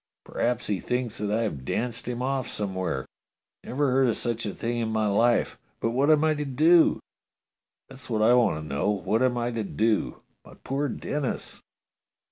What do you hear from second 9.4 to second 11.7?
to do? My poor Denis!